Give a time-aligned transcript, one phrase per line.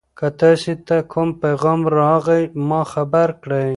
[0.17, 3.69] که تاسي ته کوم پیغام راغی ما خبر کړئ.